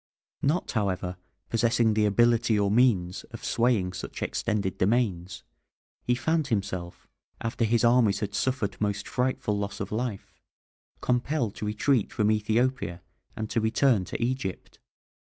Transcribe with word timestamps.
Not, 0.41 0.71
however, 0.71 1.17
possessing 1.51 1.93
the 1.93 2.05
ability 2.07 2.57
or 2.57 2.71
means 2.71 3.23
of 3.25 3.45
swaying 3.45 3.93
such 3.93 4.23
extended 4.23 4.79
domains, 4.79 5.43
he 6.01 6.15
found 6.15 6.47
himself, 6.47 7.07
after 7.39 7.65
his 7.65 7.83
armies 7.83 8.19
had 8.19 8.33
suffered 8.33 8.81
most 8.81 9.07
frightful 9.07 9.59
loss 9.59 9.79
of 9.79 9.91
life, 9.91 10.39
compelled 11.01 11.53
to 11.57 11.67
retreat 11.67 12.11
from 12.11 12.31
Ethiopia 12.31 13.03
and 13.35 13.47
to 13.51 13.61
return 13.61 14.03
to 14.05 14.19
Egypt. 14.19 14.79